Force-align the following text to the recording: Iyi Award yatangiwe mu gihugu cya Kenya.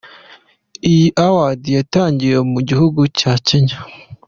Iyi 0.89 1.07
Award 1.25 1.61
yatangiwe 1.77 2.37
mu 2.51 2.59
gihugu 2.69 3.01
cya 3.19 3.33
Kenya. 3.47 3.77